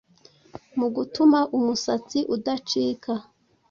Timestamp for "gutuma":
0.95-1.39